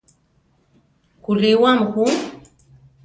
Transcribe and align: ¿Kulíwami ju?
¿Kulíwami 1.23 1.83
ju? 1.93 2.05